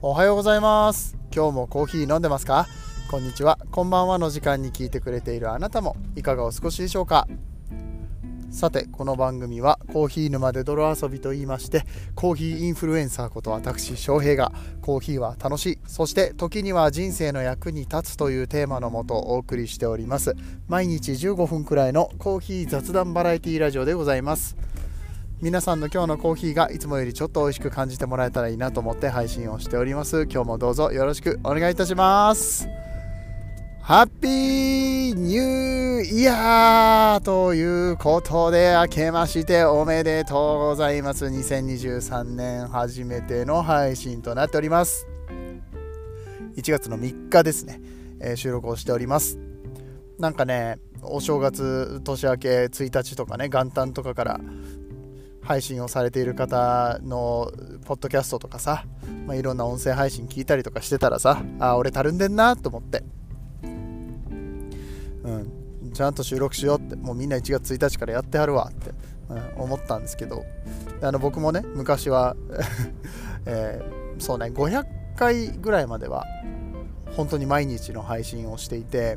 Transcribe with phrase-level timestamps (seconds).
[0.00, 1.16] おはようございます。
[1.34, 2.68] 今日もコーヒー飲んでますか？
[3.10, 3.58] こんにちは。
[3.72, 5.96] こんばんはの時間に聞いてくれているあなたも。
[6.14, 7.26] いかがお過ごしでしょうか？
[8.52, 11.82] さてこの番組はコーヒー沼で泥遊びと言いまして
[12.14, 14.52] コーヒーインフルエンサーこと私翔平が
[14.82, 20.36] コーヒーは楽しいそして時には人生の役に立つというテーマのもとお送りしております。
[20.68, 24.56] 毎日15分くらいのコーヒー雑談バラエティラジオでございます。
[25.40, 30.24] 皆さんの今日のコーヒーがいつもよりちょっと美味しく感じてもらえたらいいなと思って配信をしております。
[30.24, 32.66] 今日もどうぞよろしくお願いいたします。
[33.80, 41.26] ハッピーニューイヤーということで明けましておめでとうございます。
[41.26, 45.06] 2023年初めての配信となっております。
[46.56, 47.80] 1月の3日ですね、
[48.18, 49.38] えー、収録をしております。
[50.18, 54.40] なんかねお正月年明け1日とかね元旦とかから
[55.48, 57.50] 配信をされている方の
[57.86, 58.84] ポッドキャストとかさ、
[59.26, 63.02] まあ、いろんな音声配信聞いたりとかしてたらさあ俺たるんでんなと思って。
[63.62, 65.92] うん。
[65.94, 66.96] ちゃんと収録しようって。
[66.96, 68.90] もうみんな1月1日からやってはるわって、
[69.30, 70.44] うん、思ったんですけど。
[71.00, 72.36] あの僕もね昔は
[73.46, 74.84] えー、そうね500
[75.16, 76.26] 回ぐらいまでは
[77.16, 79.16] 本当に毎日の配信をしていて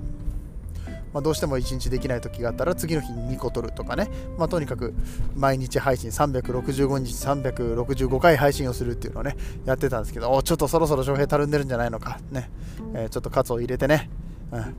[1.13, 4.93] まあ、どうしても1日できない時があったら次の日に2個取るとかね、まあ、とにかく
[5.35, 12.19] 毎日配信365日365回配信をするっていうのをねやってたんですけどおちょっとそろそろ翔平たるんでるんじゃないのか。
[12.31, 12.49] ね、
[12.93, 14.09] えー、ちょっとカツを入れてね、
[14.51, 14.75] うん、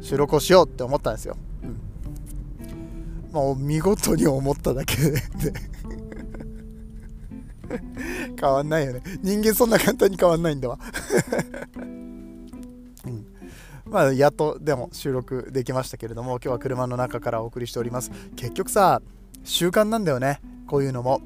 [0.00, 1.80] 収録をしようって思ったんですよ、うん、
[3.32, 5.22] まあ、見事に思っただけで。
[8.40, 9.02] 変わんないよね。
[9.22, 10.78] 人間そんな簡単に変わんないんだわ。
[13.96, 18.10] まあ、やっとでも収録できましたけれども今日は車の中からお送りしております。
[18.36, 19.00] 結局さ
[19.42, 20.42] 習慣なんだよね。
[20.66, 21.22] こういうのも。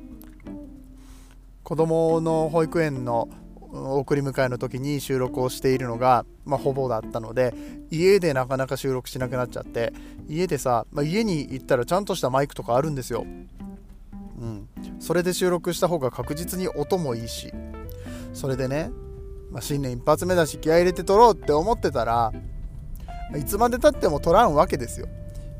[1.64, 3.28] 子供の保育園の
[3.72, 7.52] 送り迎えの時に収録をしているのが、まあ、ほぼだったので
[7.91, 9.92] 家でなかなか収録しなくなっちゃって
[10.28, 13.26] 家でさ、まあ、家に行ったらちゃんとしたマイクとかあるんですよ、
[14.38, 14.69] うん、
[15.00, 17.52] それで収録した方が確実に音もいいし。
[18.32, 18.92] それでね、
[19.50, 22.32] まあ、新年一発目だし気合入れて撮ろうって思ってたら
[23.38, 25.08] いつまでたっても取らんわけですよ。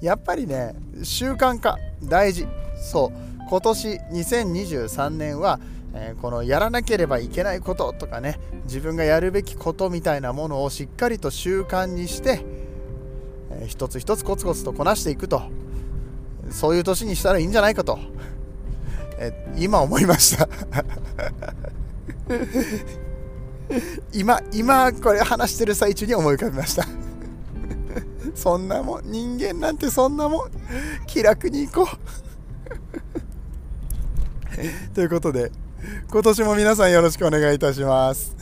[0.00, 2.47] やっぱりね習慣化大事。
[2.81, 3.41] そう。
[3.48, 5.58] 今年2023年は、
[5.92, 12.44] えー、このやらなければいけないこととかね自分がやるべきことみたいなものをしっかりと習慣にして、
[13.50, 15.42] えー、一つ一つコツコツとこなしていくと。
[16.50, 17.98] そういう年にしたらいいんじゃないかと、
[19.19, 20.48] えー、今思いました。
[24.12, 26.86] 今今これ話してる最中に思い浮かびました。
[28.34, 30.50] そんなもん人間なんてそんなもん
[31.06, 31.96] 気楽に行こう。
[34.94, 35.52] ということで
[36.10, 38.36] 今年も皆さんよろしくお願いいたします。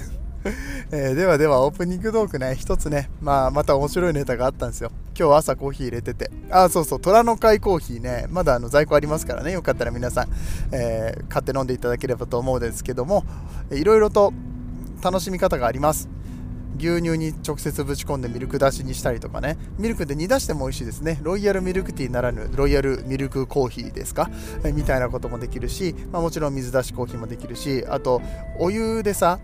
[0.91, 4.91] えー、ではではオープニングトークね一つね、まあ、また面白いネタがあったんですよ。
[5.19, 6.31] 今日朝コーヒー入れてて。
[6.51, 10.29] あそうそう虎の会コーヒーねまだあの在庫ありますからねよかったら皆さん、
[10.73, 13.25] えー、買って飲んでいただければと思うんですけども
[13.71, 14.33] いろいろと
[15.03, 16.09] 楽しみ方があります
[16.79, 19.59] 牛乳に直接ぶち込んでミルク出しにしたりとかね。
[19.79, 21.19] ミルクで煮出しても美味しいですね。
[21.23, 24.31] ロイヤルミルクティーならぬロイヤルミルクコーヒーですか？
[24.65, 28.23] えみたいなこともできるし、まあ、もちろん水出しコーヒーもできるしあと
[28.59, 29.41] お湯でさ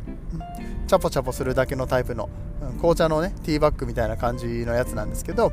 [0.86, 2.28] チャポチャポするだけのタイプの
[2.76, 5.52] 紅茶のねティーバッグみたいな感じのやつなんですけど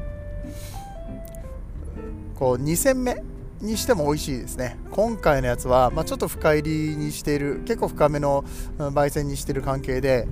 [2.36, 3.22] こう2戦目
[3.62, 4.80] にしても美味しいですね。
[4.90, 8.44] 今回のやつは、まあ、ちょっと深入りにしている結構深めの
[8.80, 10.28] 焙煎にしてる関係で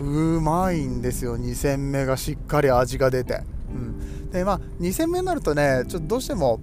[0.00, 1.38] うまいんですよ。
[1.38, 6.60] 2戦目がしっかり味が出て、うん、でまあ2戦目になるとねちょっとどうしても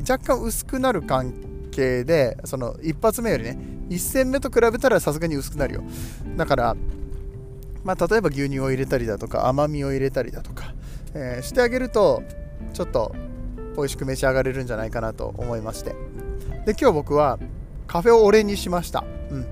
[0.00, 1.32] 若干薄くなる関
[1.70, 5.84] 係でその1発目よりね1戦目と比べたらさすがに薄くなるよ。
[6.36, 6.76] だから
[7.82, 10.74] まあ例えば牛乳を入れたりだとか甘みを入れたりだとか、
[11.14, 12.22] えー、してあげると
[12.72, 13.14] ちょっと
[13.76, 15.94] 美味しく召し上がれるんじゃないかなと思いまして。
[16.64, 17.38] で今日僕は
[17.86, 19.04] カフェオレにしました。
[19.30, 19.46] うん。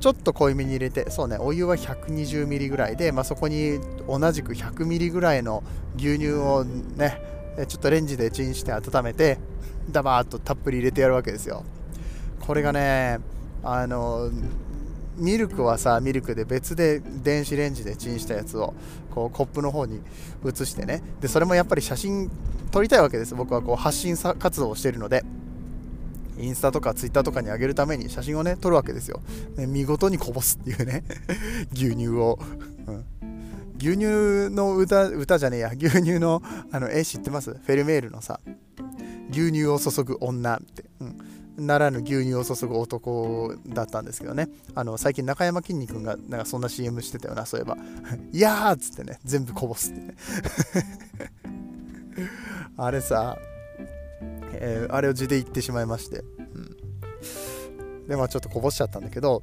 [0.00, 5.62] ちょっと濃いめに入れてそうねお湯は120ミリぐらいで、まあ、そこに同じく100ミリぐらいの
[5.96, 7.20] 牛乳をね
[7.68, 9.38] ちょっとレンジでチンして温めて
[9.90, 11.64] ダバーッとたっぷり入れてやるわけですよ。
[12.40, 13.18] これがね
[13.62, 14.30] あの
[15.16, 18.72] ミルクはさミルクで別で電子レンジでチンしたやつを
[19.10, 20.00] こうコップの方に
[20.44, 21.02] 移してね。
[21.20, 22.30] でそれもやっぱり写真
[22.70, 23.34] 撮りたいわけです。
[23.34, 25.24] 僕はこう発信活動をしてるので。
[26.40, 29.20] インスタとかツイッターとかに上げるために写真をね撮るわけですよ、
[29.56, 31.04] ね、見事にこぼすっていうね。
[31.72, 32.38] 牛乳を、
[32.86, 33.04] うん、
[33.78, 35.72] 牛乳の歌歌じゃねえや。
[35.76, 36.42] 牛乳の
[36.72, 37.52] あの絵知ってます？
[37.52, 38.40] フェルメールのさ。
[39.30, 41.66] 牛乳を注ぐ女って、うん。
[41.66, 44.48] ならぬ牛乳を注ぐ男だったんですけどね。
[44.74, 47.76] あの最近中山きんに君がなんかそんな CM してたよなそういえば
[48.32, 50.14] 「いやー!」っつってね全部こぼすってね。
[52.76, 53.36] あれさ、
[54.52, 59.42] えー、あれを字で言ってしまいまして、うん、でまあちょっとこぼしちゃったんだけど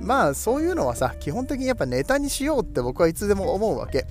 [0.00, 4.06] まあそういうのはさ基本的にやっぱネタにしようって僕はいつでも思うわけ、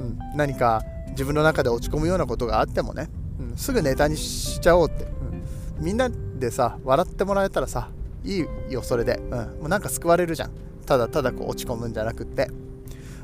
[0.00, 3.08] うん、何か自分の中で落ち込むようなことがあってもね、
[3.40, 7.88] うん、すぐネタにしちゃおうって、うん、みんなでさ笑ってもらえたらさ
[8.24, 10.50] いいよそれで、うん、もうなんか救われるじゃん。
[10.86, 12.48] ただただこう落ち込むんじゃなくって。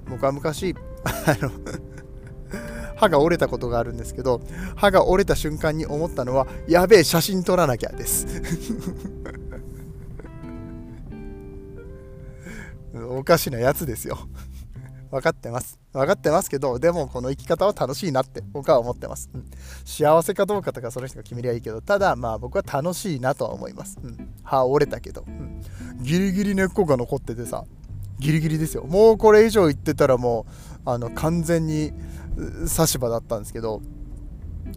[0.08, 0.74] 僕は昔
[1.04, 1.50] あの
[2.98, 4.42] 歯が折れたことがあるんですけど
[4.76, 8.26] 歯が折れた瞬間に思ったのはやべえ写真撮らなきゃです
[13.10, 14.18] おかしなやつですよ
[15.10, 15.78] 分かってます。
[15.92, 19.30] 分かってますけど、でもこの生き方は楽しいなって僕は思ってます。
[19.32, 19.44] うん、
[19.84, 23.98] 幸せかどうかとかその人が決めりゃいいけど、ただまあ僕は楽しいなとは思います。
[24.02, 25.62] うん、歯折れたけど、うん、
[26.02, 27.64] ギリギリ根っこが残っててさ、
[28.18, 28.84] ギリギリですよ。
[28.84, 31.92] もうこれ以上言ってたらもう、あの完全に
[32.66, 33.80] 差し歯だったんですけど、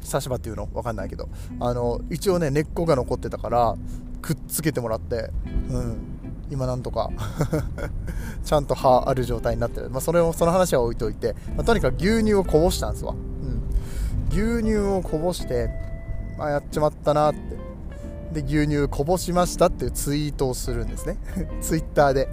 [0.02, 0.68] 差し歯っていうの？
[0.68, 1.30] 分かんないけど、
[1.60, 3.76] あの一応ね、根っこが残ってたから、
[4.22, 5.32] くっつけてもらって、
[5.70, 5.98] うん、
[6.52, 7.10] 今なんとか
[8.44, 13.64] ちゃんと歯ある状態になってる、まあ、それをその話は置いといて、まあ、とにかく牛乳をこぼしたんですわ、うん、
[14.30, 15.70] 牛乳をこぼして、
[16.38, 17.62] まあ、やっちまったなって。
[18.32, 21.18] で牛乳こぼしましたっていうツイートをするんですね。
[21.60, 22.30] ツイッターで、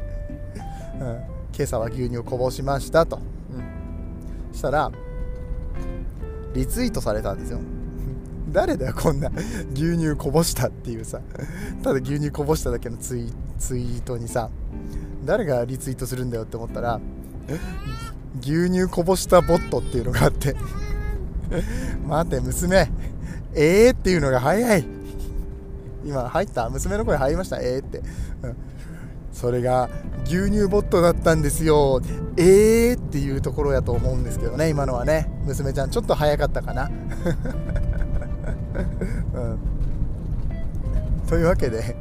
[1.01, 1.07] うん、
[1.53, 3.19] 今朝は牛乳をこぼしましたと、
[3.53, 4.93] うん、したら
[6.55, 7.61] リツイートされたんですよ。
[8.53, 9.31] 誰だよこんな。
[9.75, 11.21] 牛乳こぼしたっていうさ。
[11.83, 14.51] ただ牛乳こぼしただけのツイートにさ。
[15.25, 16.99] 誰がリツイートするんだよって思ったら
[18.41, 20.55] 牛乳こぼしたボットっていうのがあって。
[22.07, 22.91] 待って娘。
[23.55, 24.85] ええー、っていうのが早い。
[26.05, 26.71] 今入った？
[26.71, 27.59] 娘の声入りました？
[27.61, 28.03] ええー、って、
[29.39, 29.89] それが
[30.25, 32.01] 牛乳ボットだったんですよ。
[32.37, 35.31] えー、っていうところやと思うんですけどね今のはね。
[35.45, 36.91] 娘ちゃんちょっと早かったかな。
[39.35, 39.59] うん、
[41.29, 41.95] というわけで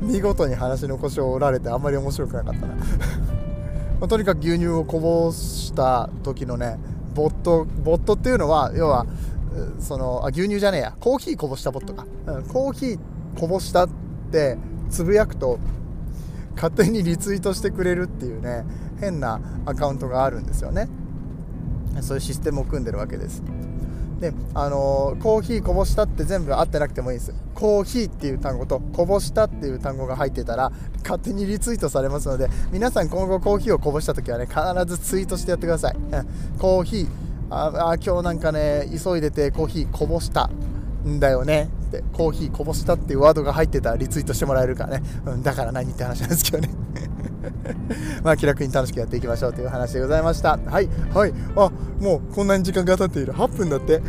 [0.00, 2.74] 見事に話の腰を折られてあんまり面白くなかったな。
[2.74, 2.84] ま
[4.02, 6.78] あ、とにかく牛乳をこぼした時のね
[7.12, 9.04] ボットボットっていうのは要は
[9.80, 10.94] そのあ牛乳じゃねえや。
[11.00, 12.98] コーヒーこぼしたボットか、うん、コーヒー
[13.36, 13.88] こぼしたっ
[14.30, 14.56] て
[14.92, 15.58] つぶやくと
[16.54, 18.64] 勝手にリツイートしてくれるっていうね
[19.00, 20.88] 変なアカウントがあるんですよね。
[22.00, 23.42] そういうシステムを組んでるわけです。
[24.20, 27.34] であの、コーヒーこぼしたって全部合ってなくてもいいんです。
[27.54, 30.70] コーヒーっていう単語とこぼしたっていう単語が入ってたら
[31.02, 37.08] 勝手にリツイートされますので皆さん今後コーヒーをこぼした時はね必ずツイートしてやってください、うん、コーヒー
[37.50, 40.50] ああ今日なんかね急いでてコーヒーこぼした。
[41.06, 41.68] んだよね。
[41.88, 46.70] ってコーヒーこぼしたっていうワードが入ってたらリツイートしてもらえるからね、うん、だから何って話なんですけどね。
[48.22, 50.58] まあ気楽に楽しくやっていきましょうという話でございました。
[50.64, 51.34] はいはい。
[51.56, 51.70] あ
[52.00, 53.32] もうこんなに時間が経っている。
[53.32, 54.00] 8分だって。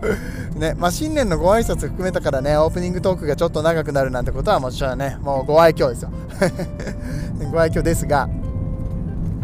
[0.56, 6.10] ねまあ新年のご挨拶含めたからねオープニングトークがちょっと長くなるなんてことはもちろんねもうご愛嬌ですよ。
[7.52, 8.28] ご愛嬌ですが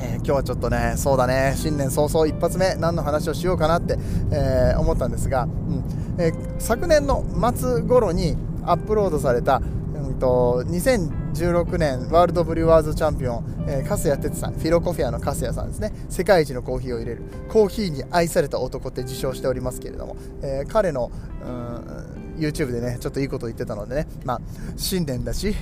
[0.05, 3.97] えー、今日はちょっとね、そうだね、新年早々一発目、何の話をしようかなって、
[4.31, 5.85] えー、思ったんですが、うん。
[6.19, 7.25] えー、昨年の
[7.55, 9.63] 末頃にアップロードされた、
[9.95, 15.93] うんと、2016年ワールドブリュワーズチャンピオン、え、粕谷哲さんフィロコフィアの粕谷さんですね。
[16.11, 21.11] 世界一のコーヒーを入れるコーヒーに愛された男って自称しておりますけれども、えー、彼の
[21.47, 24.41] うん YouTube でねちょっといいこと言ってたのでねまあ
[24.77, 25.55] 新年だし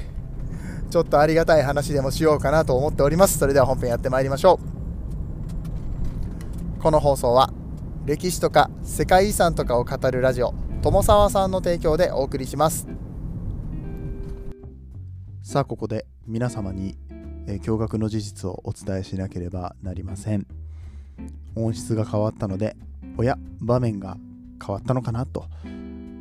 [0.93, 3.39] ちょっとありがたい話でもしようかなと思っております。
[3.39, 4.61] それでは本編やってまいりましょ
[6.79, 6.83] う。
[6.83, 7.51] この放送は
[8.05, 12.87] 歴史とか世界遺産とかを語るラジオ友沢さんの提供でお送りします。
[15.43, 16.99] さあここで皆様に、
[17.47, 20.47] えー、驚愕の事実をお伝えしなければなりません。
[21.57, 22.77] 音質が変わったので
[23.17, 24.19] おや場面が
[24.63, 25.47] 変わったのかなと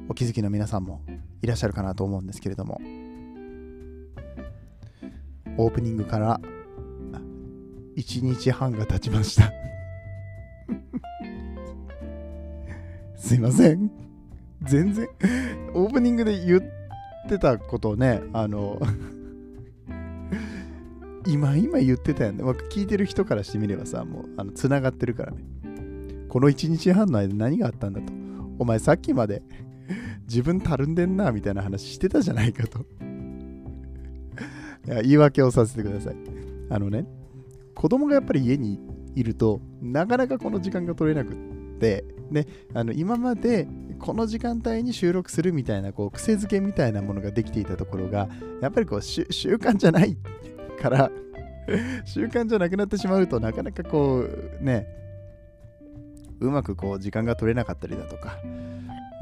[0.08, 1.02] お気づきの皆さんも
[1.42, 2.80] いらっしゃるかなと思うんですけれども。
[5.58, 6.40] オープニングから
[7.96, 9.52] 1日半が経ちました。
[13.16, 13.92] すいません。
[14.64, 15.08] 全然
[15.74, 16.62] オープニングで言っ
[17.28, 18.80] てたことをねあの
[21.26, 25.38] 今今言ってたよね、まあ、聞いてる人からしてみればさもうあの繋がってるからね。
[26.30, 28.14] この1日半の間何があったんだと。
[28.58, 29.44] お前さっきまで
[30.24, 32.86] 自分たるんでんなみたいな話してたじゃないかと。
[34.86, 36.16] 言い訳をさせてください。
[36.70, 37.06] あのね
[37.76, 38.80] 子供がやっぱり家に
[39.16, 41.36] いるとなかなかこの時間が取れなくっ
[41.80, 43.68] てであの今まで
[44.00, 48.30] この時間帯に収録するみたいなこう癖づけみたいなものができていたところが
[48.62, 50.18] やっぱりこう習慣じゃない
[50.82, 51.12] から
[52.06, 54.26] 習慣じゃなくなってしまうとなかなかこ
[54.62, 54.88] うね
[56.40, 58.38] うまくこう時間が取れなかったりだとか。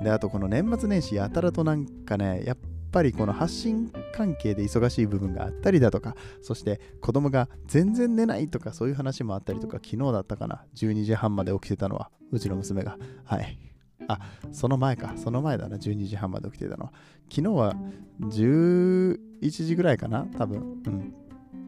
[0.01, 2.57] であとこの年末年始やたらとなんかねやっ
[2.91, 12.97] ぱりこの発信関係で忙しい部分があったりだとかそして子供が全然寝ないとかそういう話もあったりとか昨日だったかな12時半まで起きてたのはうちの娘が。
[13.25, 13.57] はい。
[14.07, 14.19] あ
[14.51, 15.13] その前か。
[15.17, 15.77] その前だな。
[15.77, 16.93] 12時半まで起きてたのは。
[17.29, 17.75] 昨日は
[18.21, 19.17] 11
[19.49, 20.81] 時ぐらいかな多分。
[20.85, 21.13] うん。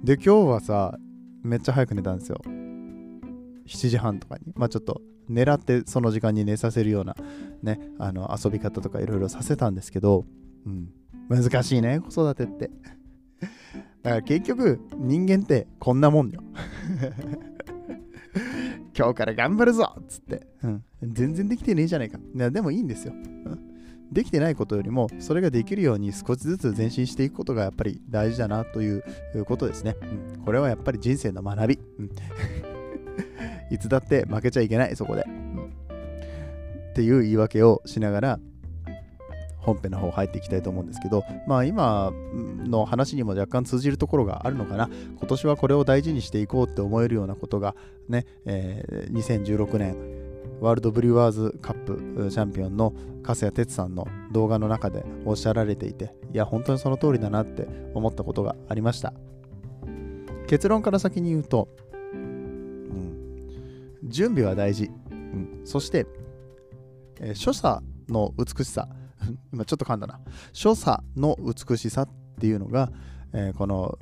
[0.04, 0.98] で今日はさ
[1.44, 2.42] めっちゃ早く寝たんですよ。
[2.46, 4.54] 7時半とかに。
[4.56, 7.16] まあちょっと狙ってその時間に寝させるような
[7.64, 10.26] ねあの遊び方とかいろいろさせたんですけど、
[10.66, 10.90] うん、
[11.32, 12.70] 難しいね子育てって。
[14.04, 16.42] だから結局人間ってこんなもんよ。
[18.98, 22.18] 今日から頑張るぞっつって、うん、全然できてねえじゃないか。
[22.18, 23.60] いでもいいんですよ、うん。
[24.12, 29.04] できてないことよりもそれができるように少しずつ前進していくことがやっぱり大事だなという
[29.46, 29.96] ことですね。
[30.02, 31.80] うん、これはやっぱり人生の学び。
[32.00, 32.10] うん、
[33.72, 35.66] いつだって負けちゃいけない、そこで、うん。
[36.92, 38.40] っていう言い訳をしながら
[39.62, 42.12] 本編の方入っていきたいと思うんですけど、まあ今
[42.66, 44.90] の話にも若干通じるところがあるのかな。
[45.18, 47.76] 今年はこれを大事にしていこうって思えるようなことが
[48.10, 49.96] ね、えー、2016年
[50.62, 59.14] ワールドブリュワーズカップチャンピオンの粕谷哲さんの動画の中でおっしゃられていて、いや、本当にその通りだなって思ったことがありました。
[60.48, 61.68] 結論から先に言うと、
[62.14, 64.92] うん、準備は大事。
[65.12, 66.06] うん、そして、
[67.20, 68.88] えー、所作の美しさ、
[69.54, 70.20] 今ちょっと噛んだな。
[70.54, 72.10] 所作の美しさっ
[72.40, 72.92] ていうのが、
[73.34, 73.98] えー、この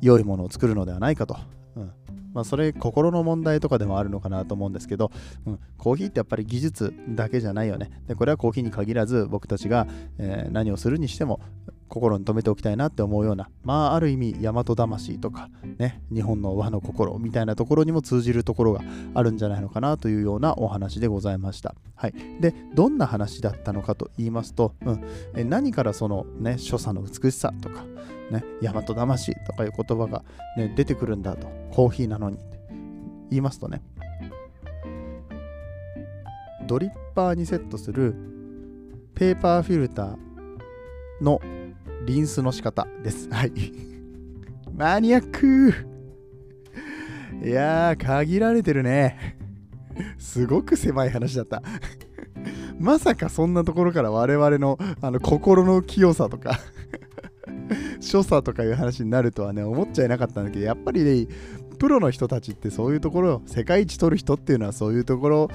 [0.00, 1.36] 良いものを作るのではないかと
[1.76, 1.92] うん
[2.34, 5.10] まあ、それ心の問題とかでもあるのかなと思うんですけど、
[5.46, 7.90] うん、コーヒーってやっぱり技術だけじゃないよね。
[8.06, 9.86] でこれはコーヒーに限らず僕たちが、
[10.18, 11.40] えー、何をするにしても
[11.88, 18.82] 心に留めておきたいなって思うような、まあある意味大和魂とかね、日本の和の心みたいなところにも通じるところが
[19.14, 21.74] あるんじゃないのかなというようなお話でございました。
[21.94, 22.14] はい。
[22.40, 25.04] で、どんな話だったのかと言いますと、うん、
[25.34, 27.84] え何からそのね、所作の美しさとか、
[28.30, 30.22] ね、大和魂とかいう言葉が、
[30.56, 32.58] ね、出てくるんだと、コーヒーなのにって
[33.30, 33.82] 言いますとね、
[36.66, 38.14] ドリッパーにセットする
[39.14, 41.40] ペーパーフィルターの
[42.08, 43.28] リンスの仕方です。
[43.28, 43.52] はい。
[44.74, 45.74] マニアック
[47.44, 49.36] いやー、限られてるね。
[50.16, 51.62] すごく狭い話だった
[52.80, 56.60] まさかそんなところから我々のあの心の清さとか
[58.00, 61.26] 所作とかいう話になるとはね、思っちゃいなかったんだけど、やっぱりね、
[61.78, 65.50] プロの人たちってそういうところ、世界一取る人っていうのはそういうところ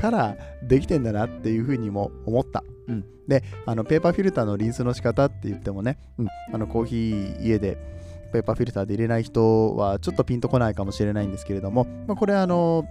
[0.00, 2.64] からできてんだなっていうふうにも思った。
[2.88, 7.76] うん、で、あのペーパーフィルターのリンスの仕方って言ってもね、うん、あのコーヒー家で
[8.32, 12.86] ペーパーフィルターで入れない人はちょっとピンとこないかもしれないんですけれども、まあ、これあの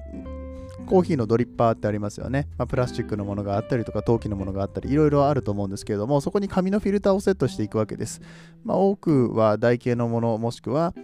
[0.86, 2.48] コーヒーのドリッパーってありますよね。
[2.58, 8.22] まあ、プラスチックのものがあったりとか、陶器のものがあったり、いろいろあると思うんですけれども、そこに紙のフィルターをセットしていくわけです。
[8.64, 10.96] まあ、多くは台形のもの、もしくは、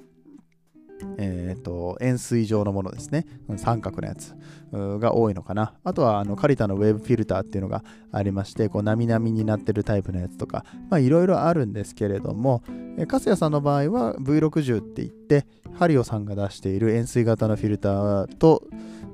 [1.18, 3.26] えーと、円錐状のものですね。
[3.58, 4.36] 三角のやつ
[4.72, 5.74] が多いのかな。
[5.84, 10.66] あとはあのカリタのウェブフィルターっていうのがありまして、こう並々になってるタイプのやつとか、
[11.00, 12.64] いろいろあるんですけれども、
[12.98, 15.46] えカスヤさんの場合は V60 って言って、
[15.78, 18.64] ハリオさんが出している円錐型のフィルターと、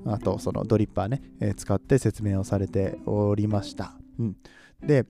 [0.05, 3.93] あとそのドリッパーね、えー、使って説明をされておりました。
[4.19, 4.35] うん、
[4.85, 5.05] で、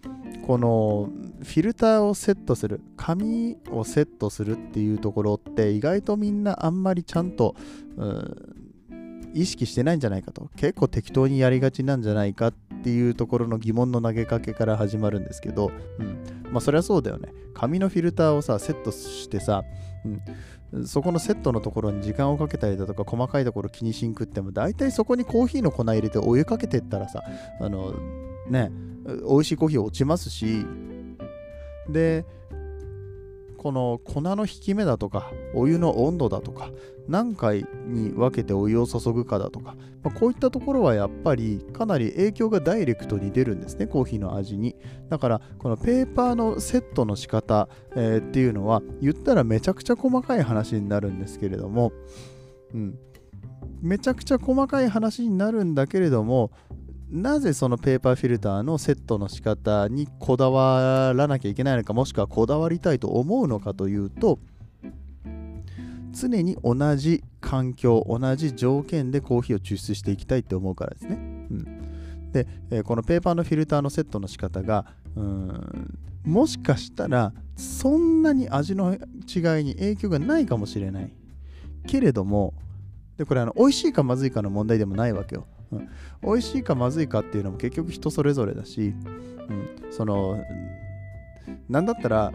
[0.45, 1.09] この
[1.43, 7.55] フィルターをセットする、紙をセットするっていうところって意外とみんなあんまりちゃんと、
[7.97, 8.57] うん
[9.33, 10.49] 意識してないんじゃないかと。
[10.57, 16.51] 結構適当にやりがちなんじゃないかっていうところの疑問の投げかけから始まるんですけど、うん。
[16.51, 17.33] まあそりゃそうだよね。
[17.53, 19.63] 紙のフィルターをさ、セットしてさ、
[20.73, 27.23] うん、そこのセットのところに時間をかけたりだとか細かいところ気にしんくっても大体そこにコーヒーの粉入れてお湯かけてったらさ
[27.59, 27.93] あの
[28.49, 28.71] ね
[29.05, 30.65] 美味しいコーヒー落ちますし
[31.89, 32.25] で
[33.62, 36.72] この粉の引き目だとかお湯の温度だとか
[37.08, 44.75] 何回に分けてお湯を注ぐかだとか、まあ、こういったところはやっぱりかなり影響がダイレクトに出るんですねコーヒーの味に。
[45.10, 51.91] だからこのペーパーのセットの仕方、えー、っていうのは言ったらめちゃくちゃ細かい話になるんですけれども
[52.74, 52.98] うん。
[53.81, 56.51] めちゃくちゃ細かい話になるんだけれども
[57.12, 64.39] なぜそのペーパーフィルターのセットの仕方にこだわらなきゃいけないのかもしくはこだわりたいと思うのかというと
[66.13, 71.15] 常に同じ環境同じ条件でコーヒーを抽出していきたいって思うからですね。
[71.15, 71.82] うん
[72.32, 74.86] で、えー、このペーパーのフィルターのセットの仕方が
[75.18, 79.00] うんもしかしたらそんなに味の違い
[79.65, 81.12] に影響がないかもしれない
[81.88, 82.53] けれども
[83.18, 85.89] でこれあの美味しいかまずいかの問題でもないわけよ、うん、
[86.21, 90.43] 美味しいかまずいかっていうのも結局人それぞれだし、うん、その
[91.69, 92.31] なんだったら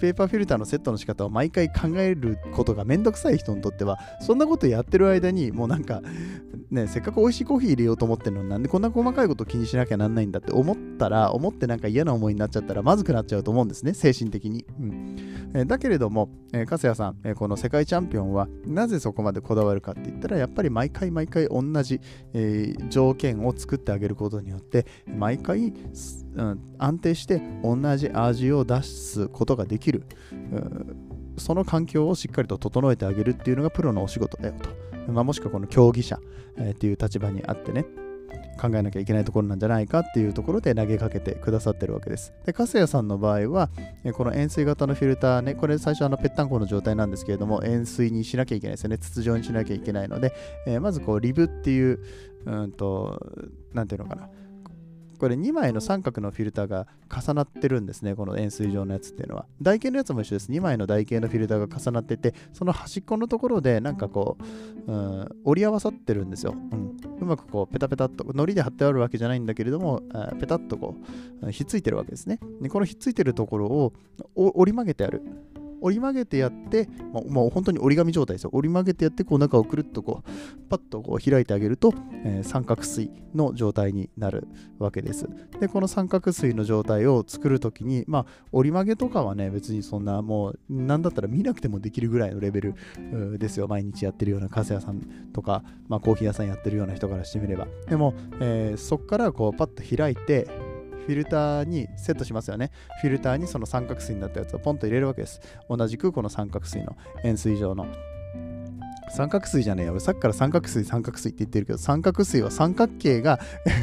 [0.00, 6.00] ペーパーフィルターのセットの仕方を毎回考えることがめんどくさい人にとってはそんなことやってる間にもうなんか
[6.70, 15.16] ねせっかく美味しいコーヒー入れようと思ってるのになんでこんな細かいこと気にしなきゃなんないんだって思ったら思ってなんか嫌な思いになっちゃったらまずくなっちゃうと思うんですね精神的に、うん。
[15.54, 22.00] えだけれども、えー、粕谷さん、えー、この世界チャンピオンはなぜそこまでこだわるかって言ったらやっぱり毎回毎回同じ、
[22.34, 25.72] えー、条件を作ってあげることによって毎回、
[26.34, 30.96] うん、安定して同じ味を出すことができる、うん、
[31.36, 34.70] その環境をしっかりと整えてあげるっていうのがプロのお仕事だよと、
[35.12, 36.18] まあ、もしくはこの競技者、
[36.56, 37.84] えー、っていう立場にあってね
[38.60, 42.34] 考えなきゃいけないところなんじゃないかっていうところで投げかけてくださってるわけです。
[42.44, 43.70] で、粕谷さんの場合は、
[44.12, 48.98] この円錐型のフィルターね、これ最初あのぺったんこの状態なんですけれども、円錐にしなきゃいけないですよね。
[48.98, 50.34] 筒状にしなきゃいけないので、
[50.66, 52.00] えー、まずこうリブっていう、
[52.44, 53.18] うんと、
[53.72, 54.28] なんていうのかな。
[55.20, 59.44] これ2枚の三角のフィルターが重なってるんですね、この円錐状のやつっていうのは。
[59.60, 60.50] 台形のやつも一緒です。
[60.50, 64.38] 2枚の台形のフィルターが重なってて、その端っこのところでなんかこ
[64.86, 66.54] う、うん、折り合わさってるんですよ。
[66.72, 70.00] うん、うまくこうペタペタっと、糊で貼ってあるわけじゃないんだけれども、
[70.40, 70.96] ペタッとこ
[71.42, 72.40] う、ひっついてるわけですね。
[72.62, 73.92] でこのひっついてるところを
[74.34, 75.22] 折り曲げてある。
[75.80, 78.50] 折り曲げてやって、まあ、まあ、本当に折り紙状態ですよ。
[78.52, 80.30] 折り曲げてやって、こう中をくるっとこう、
[80.68, 81.92] パッとこう開いてあげると、
[82.24, 84.46] えー、三角錐の状態になる
[84.78, 85.28] わけです。
[85.60, 92.74] で、この三角錐の状態を作るときに、まあ、折り曲げとかはね、別にそんなもう、なんだったら見なくてもできるぐらいのレベル
[93.38, 93.68] ですよ。
[93.68, 95.00] 毎日やってるようなカセ屋さん
[95.32, 97.66] とか、まあ、コーヒー屋さんやってるような人からしてみれば。
[97.88, 100.48] でも、えー、そこからこう、パッと開いて、
[101.06, 102.70] フィルターにセットしますよね。
[103.00, 105.40] フィルターにその三角錐になったやつをポンと入れるわけです。
[105.68, 107.86] 同じくこの三角錐の円錐状の。
[109.10, 109.92] 三角錐じゃねえよ。
[109.92, 113.40] 俺さっきから三角錐、三角錐って言ってるけど、三角錐は三角形が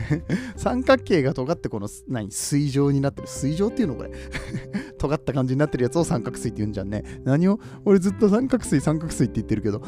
[0.56, 3.28] 三角形が尖ってこの、何、水状になってる。
[3.28, 4.12] 水状っていうのこれ。
[4.98, 7.04] 尖った感じになってるやつを三角錐って言うんじゃんね。
[7.26, 7.60] 何を？
[7.84, 9.82] 俺ずっと三角錐、三角錐って言ってるけど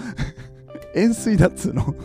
[0.93, 1.95] 円錐だっつうの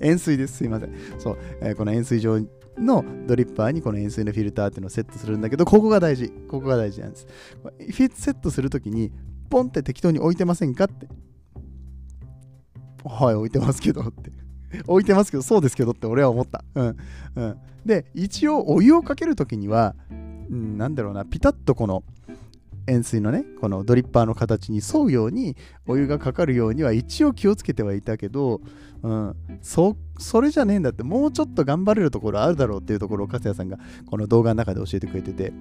[0.00, 0.58] 円錐です。
[0.58, 0.94] すいません。
[1.18, 2.38] そう、えー、この円錐状
[2.80, 6.30] のドリッパーにこの円錐のフィルターっていうのをセットするんだけど、ここが大事。
[6.48, 7.26] ここが大事なんです。
[7.62, 9.12] フィッセットするときに、
[9.50, 11.08] ポンって適当に置いてませんかって。
[13.04, 14.30] はい、置いてますけどって。
[14.86, 16.64] 置いてますけど、そうですけどって俺は思った。
[16.74, 16.96] うん。
[17.36, 17.56] うん。
[17.86, 22.04] で、一応お湯をかけるときには、うん、なんだろうな、ピタッとこの、
[22.88, 28.62] 円錐のねこのドリッパーの形に沿うようにお湯がかかるようには一応気をつけてはいたけど、
[29.02, 35.52] うん、そそれじゃねえんだってもうちょっと頑張れるところあるだろうっていうところを粕谷さんがこの動画の中で教えてくれてて。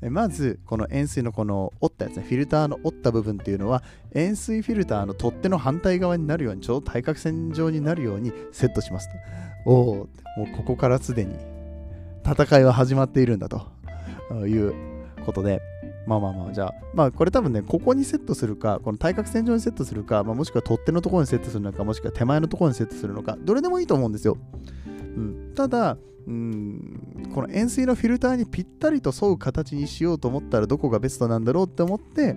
[0.00, 3.82] まずこの円錐のこの折ったやつねフィルターの折った部分っていうのは
[4.14, 9.70] 円錐フィルターの取っ手の反対側になるようにちょうど対角線上になるようにセットしますと。
[9.72, 11.34] おおもうここからすでに
[12.24, 13.66] 戦いは始まっているんだと
[14.46, 14.72] いう
[15.26, 15.77] ことで。
[16.08, 24.38] まあまあまあ、じゃあ、まあこれ多分ね、ここにセットするか、この対角線上にセットするか、まあ、もしくは取っ手のところにセットするのか、もしくは手前のところにセットするのか、どれでもいいと思うんですよ。
[24.86, 32.34] うん、ただ、うん、この円錐のフィルターにぴったりと沿う形にしようと思ったらどこがベストなんだろうって思って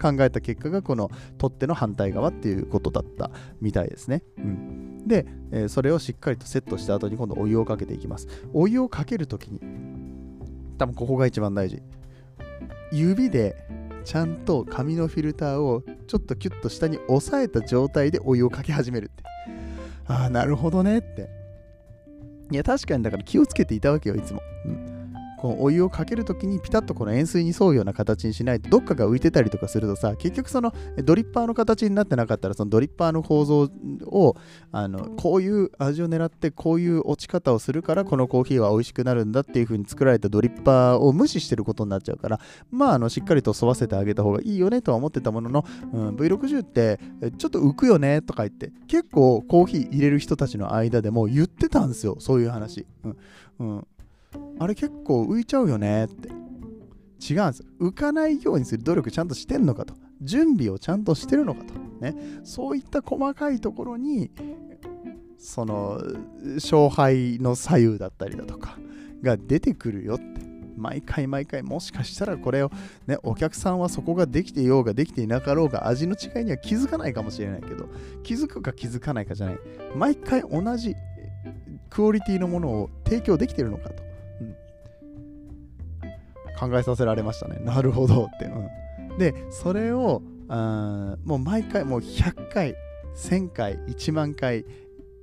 [0.00, 4.22] 考えた結果がこの取っ手の反対側っていうことだったみたいですね。
[4.38, 8.26] うん、で、え、それをしっかりとセットした後に今度お湯をかけていきます。
[8.54, 9.60] お湯をかけるときに
[10.78, 11.82] 多分ここが一番大事。
[12.92, 13.56] 指で
[14.04, 19.22] ちゃんと紙のフィルターをちょっとキュッと下に押さえた状態でお湯をかけ始めるって。
[20.06, 21.28] ああ、なるほどねって。
[22.50, 24.42] いや、確かにだから気をつけていたわけよ、いつも。
[24.66, 24.91] うん
[25.42, 33.68] このお湯をかけるときにピタッとこの円錐に沿うような形にしないとどっかが浮いてたりとかするとさ結局そのドリッパーの形になってなかったらそのドリッパーの構造
[34.06, 34.36] を
[34.70, 42.38] あのこういう味を狙ってこういう落ち方をするからこのコーヒーは美味しくなるんだっていう風に作られたドリッパーを無視してることになっちゃうから
[42.70, 47.00] まああのしっかりと沿わせてあげた方がいいよねとは思ってたものの、うん、V60 って
[47.36, 52.86] ちょっと浮くよねとか言って結構コーヒー入れる人たちの間でも言ってたんですよそういう話。
[53.02, 53.16] うん
[53.58, 53.86] うん、
[54.58, 56.28] あれ結構浮いちゃうよねって。
[56.28, 57.64] 違うんです。
[57.80, 59.94] 浮かないようにする努力ちゃんとしてんのかと。
[60.20, 61.74] 準備をちゃんとしてるのかと。
[62.00, 62.14] ね。
[62.44, 64.30] そういった細かいところに
[65.38, 66.00] その
[66.54, 68.78] 勝敗の左右だったりだとか
[69.22, 70.52] が出てくるよって。
[70.74, 72.70] 毎回毎回もしかしたらこれを
[73.06, 77.88] ねお客さんはそこができてようができていなかろうが味の違いには気づかないかもしれないけど
[78.22, 79.58] 気づくか気づかないかじゃない。
[79.94, 80.96] 毎回同じ
[81.90, 84.02] クオリティのものを提供できてるのかと、
[86.68, 87.58] 考えさせられましたね。
[87.64, 92.76] なるほどって、うん、でそれをあもう毎回もう100回
[93.16, 94.64] 1000回1万回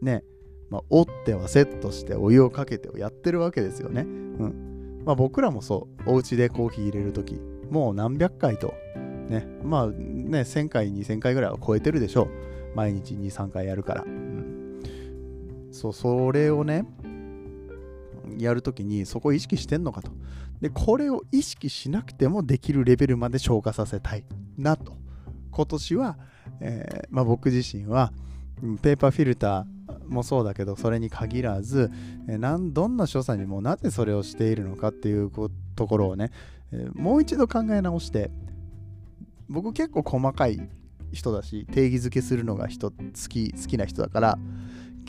[0.01, 0.23] ね
[0.69, 4.01] まあ、折ってはセットしてお湯をかけてをやってるわけですよね。
[4.01, 5.01] うん。
[5.03, 8.73] まあ、僕らもそう、お家でコーヒー入れるとき、もう何百回と、
[9.29, 12.27] ね、まあね、1000回、2000回ぐらいは超えてるでしょう。
[12.75, 14.03] 毎日2、3回やるから。
[14.03, 14.79] うん、
[15.71, 16.85] そう、それをね、
[18.37, 20.11] やるときにそこを意識してんのかと。
[20.61, 24.23] で、これを意識しなくてもできるレベルまで消化させたい
[24.57, 24.97] なと。
[25.51, 26.17] 今年は、
[26.59, 28.11] えーまあ、僕自身は、
[28.81, 31.91] ペーパーフィルター、もそうだけどそれに限らず、
[32.27, 35.31] えなんどんな所作にもなぜそれをしているのかっていう
[35.75, 36.31] ところをね、
[36.71, 38.31] えもう一度考え直して
[39.47, 40.59] 僕結構細かい
[41.11, 42.95] 人だし定義づけするのが人好
[43.29, 44.39] き好きな人だから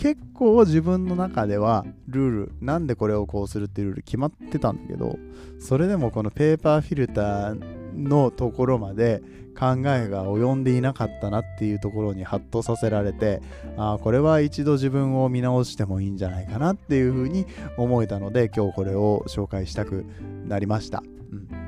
[0.00, 5.18] 結構自分の中ではルールなんでこれをこうするっていうルール決まってたんだけど
[5.58, 9.20] それでもこのペーパーフィルターのところまで
[9.58, 13.42] 考えが及んでいなかったなっていうところにハッとさせられて
[13.76, 17.44] ああこれは一度自分を見直してもいいんじゃないかなっていうふうに
[17.76, 20.06] 思えたので今日これを紹介したく
[20.46, 21.02] なりました。
[21.30, 21.59] うん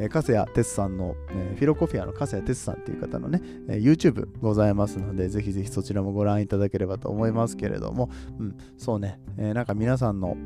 [0.00, 10.36] えー、加谷哲さんの、えー、フィロコフィアの加谷哲さんっていう方のね、えー、YouTube ございますので、ぜひぜひそちらもご覧いただければと思いますけれども、うん、そうね、えー、なんか皆さんの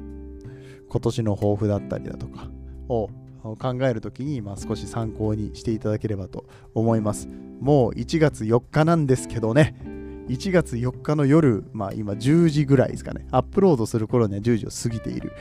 [0.89, 2.51] 今年の抱負だったりだとか
[2.89, 3.09] を
[3.43, 7.29] 考えるときに、まあ、少し参考にしていただければと思います。
[7.61, 9.77] もう1月4日なんですけどね、
[10.29, 15.33] 1月4日の夜、まあ今10時ぐらいですかね、アップロードする頃には10時を過ぎている。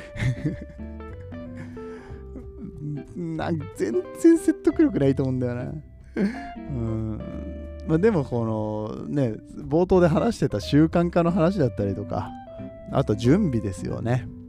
[3.15, 5.73] なん全然説得力ないと思うんだよな。
[6.15, 7.21] うん
[7.87, 12.29] まあ、でもこのね冒頭で話してた習慣化の話だったりとか
[12.91, 14.27] あと準備ですよね。
[14.27, 14.43] うん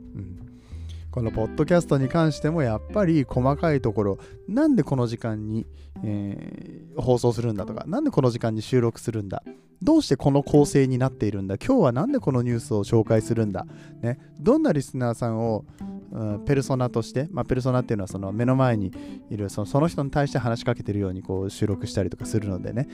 [1.10, 5.64] このポッドキャストに関してもやっぱり細かいところなんでこの時間に、
[6.02, 9.44] えー、放送するんだとかなんでこの時間に収録するんだ
[9.84, 11.56] どうしてこの構成になっているんだ？
[11.56, 13.66] 今日は何でこのニュースを紹介するんだ、
[14.00, 15.66] ね、どんなリスナーさんを、
[16.10, 18.92] うん、ペルソナとして、まあ、ペルソナっていうのはその目の前に
[19.30, 22.88] いるそのその人に対して話しかけてるようにこう収録したりとかするのでね、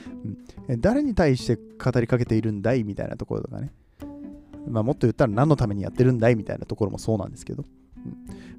[0.67, 3.71] うん、誰に対して語りかけているんだいみたいなところとかね、
[4.67, 7.63] まあ、もっと言ったら何のためにやってるんだいみたいなところもそうなんですけど、
[8.05, 8.11] うん。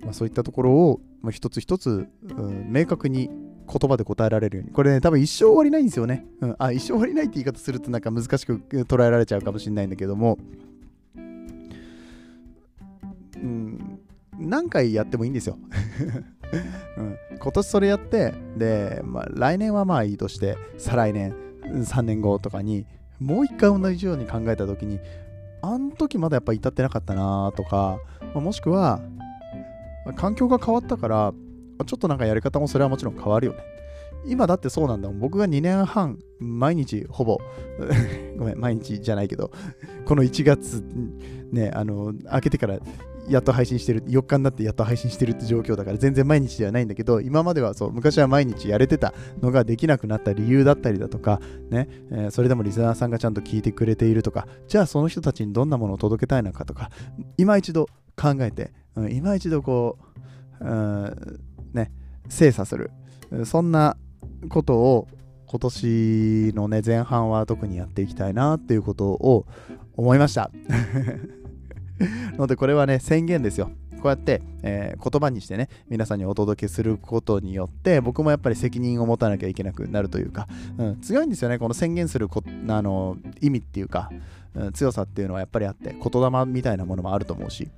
[0.04, 3.30] まあ、そういったところを、まあ、一つ一つ、うん、明確に
[3.66, 4.72] 言葉で答えられるように。
[4.72, 6.26] これね、多分一生終わりないんですよね。
[6.40, 10.38] うん、あ、一生終わりないって言い方するとなんか難しく捉えられちゃうかもしれないんだけども、
[13.36, 14.00] うん、
[14.38, 15.58] 何回やってもいいんですよ。
[16.98, 22.86] うん、今年それやって、で、まあ、来年はまあいいとして、再来年、3年後とかに、
[23.18, 25.00] もう一回同じように考えた時に、
[25.62, 27.98] あの時まだやっぱ至ってなかったなとか、
[28.34, 29.00] まあ、もしくは、
[30.16, 31.32] 環境が変わったから、
[31.84, 33.60] ちょっとなんかやり方もそれはもちろん変わるよね。
[34.24, 35.18] 今だってそうなんだもん。
[35.18, 37.38] 僕が2年半、毎日ほぼ、
[38.38, 39.50] ごめん、毎日じゃないけど、
[40.04, 40.84] この1月、
[41.50, 42.78] ね、あの、開けてから
[43.28, 51.40] やっと配信してる、4日になってやっと配信してるって状況だから、全然毎日ではないんだけど、今まではそう、昔は毎日やれてたのができなくなった理由だったりだとか、
[51.70, 56.90] ね、えー、それでもリスナーさんがちゃんと聞いてくれているとか、じゃあその人たちにどんなものを届けたいのかとか、
[57.36, 59.98] 今一度考えて、うん、今一度こ
[60.60, 61.40] う、うん、
[62.32, 62.90] 精査する。
[63.44, 63.96] そんな
[64.48, 65.08] ことを
[65.46, 69.46] 今年のね、前半は特にやっていきたいなっていうことを
[69.96, 70.50] 思いました。
[72.38, 73.70] ので、これはね、宣言ですよ。
[74.02, 84.10] こうやって、えー、言葉にしてね、皆さんにお届けすることによって、僕もやっぱり責任を持たなきゃいけなくなるというか、うん、強いんですよね、この宣言するこあの意味っていうか、
[84.54, 87.70] うん、強さっていうのはやっぱりあって、言霊みたいなものもあると思うし、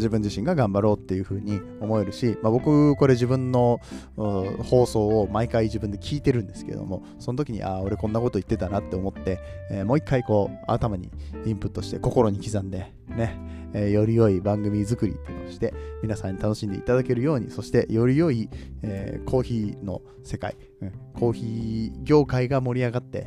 [0.00, 3.80] 自分自身が頑張ろうっていう風に思えるし、まあ、僕これ自分の
[4.16, 9.38] 放送を毎回自分で聞いてるんですけどもその時にああ俺こんなこと言ってたなって思って、
[9.70, 11.10] えー、もう一回こう頭に
[11.44, 13.38] インプットして心に刻んでね、
[13.74, 18.48] えー、より良い番組作りっていうのをして皆さんに楽しんでいただけるようにそしてより良い、
[18.82, 23.26] えー、コーヒーの世界、うん、コーヒー業界が盛り上がって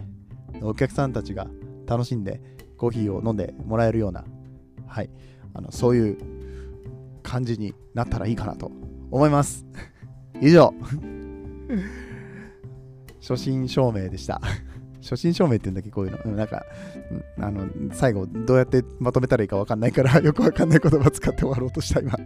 [0.61, 1.47] お客さんたちが
[1.85, 2.41] 楽しんで
[2.77, 4.25] コーヒーを飲んでもらえるような
[4.87, 5.09] はい
[5.53, 6.42] あのそういう
[7.23, 8.71] 感じになったらいいかなと
[9.11, 9.65] 思います。
[10.41, 10.73] 以上。
[13.21, 14.41] 初心証明でした。
[15.01, 16.35] 初心証明って言うんだっけ、こういうの。
[16.35, 16.65] なんか、
[17.39, 22.17] あの、最後、どうやってまとめたらいいかわかんないから、 よくわかんない言葉使って終わろうとした、今。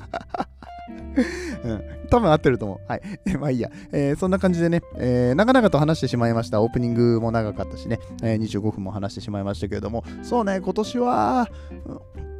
[1.63, 2.79] うん、多分合ってると思う。
[2.87, 3.01] はい。
[3.39, 3.71] まあいいや。
[3.91, 6.61] えー、そんな感じでね、えー、長々と話してしまいました。
[6.61, 11.49] オープニングも長かったしね、えー、25分も話してしまいましたけれども、そうね、今年は、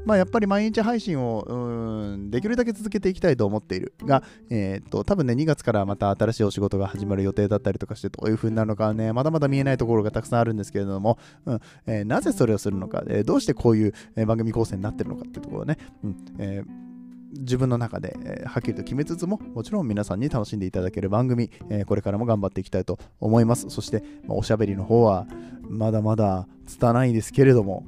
[0.08, 13.94] まあ、やっぱり毎日配信をうんできるだけ続けていきたいと思っているが、えー、っと多分ね2月からまた新しいお仕事が始まる予定だったりとかしてどういう風になるのかねまだまだ見えないところがたくさんあるんですけれども、うんえー、なぜそれをするのか、えー、どうしてこういう
[14.26, 16.88] 番組構成になってるのかっていうところね、うんえー
[17.34, 23.70] 自分の中で、えー、はっきりと決めつつも、もちろん皆さんに楽しんでいただける番組、えー、これからも頑張っていきたいと思います。
[23.70, 25.28] そして、まあ、おしゃべりの方は、
[25.70, 27.84] まだまだ拙いですけれども、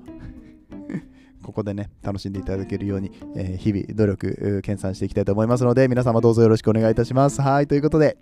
[1.44, 7.42] ここでね、楽しんでいただけるように、えー、日々努力、研鑽していきたいと思いますので、皆様どうぞよろしくお願いいたします。
[7.42, 8.18] はい、ということで、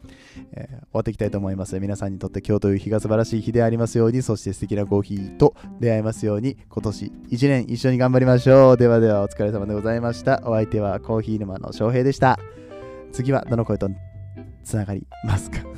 [0.53, 1.79] えー、終わっていきたいと思います。
[1.79, 8.77] 皆さんにとって今日という日が素晴らしい日でありますように、そして素敵なコーヒーと出会えますように、今年1年一緒に頑張りましょう。
[8.77, 10.41] ではではお疲れ様でございました。
[10.45, 12.39] お相手はコーヒー沼の翔平でした。
[13.11, 13.89] 次はどの声と
[14.63, 15.76] つながりますか？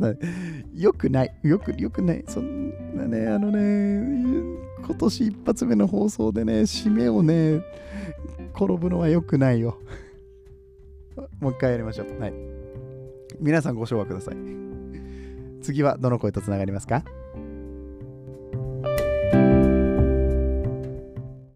[0.00, 0.14] さ
[0.74, 1.34] よくない。
[1.42, 2.24] よく、よくない。
[2.26, 7.60] そんなね、あのね、今年一発目の放送でね、締めをね、
[8.54, 9.78] 転ぶのはよくないよ。
[11.40, 12.20] もう一回やりましょう。
[12.20, 12.32] はい。
[13.40, 14.36] 皆さんご唱和ください。
[15.62, 17.04] 次はどの声とつながりますか？